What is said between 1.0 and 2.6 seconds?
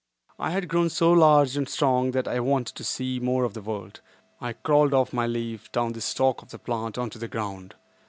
large and strong that I